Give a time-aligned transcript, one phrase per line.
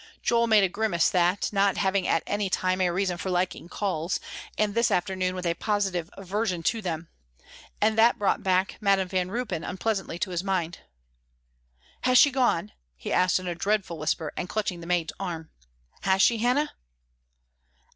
[0.23, 3.69] Joel made a grimace at that, not having at any time a reason for liking
[3.69, 4.19] calls,
[4.57, 7.07] and this afternoon with a positive aversion to them.
[7.79, 10.79] And that brought back Madam Van Ruypen unpleasantly to his mind.
[12.01, 15.51] "Has she gone?" he asked in a dreadful whisper; and clutching the maid's arm,
[16.01, 16.71] "has she, Hannah?"